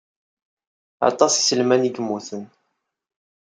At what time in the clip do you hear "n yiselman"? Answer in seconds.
1.35-1.81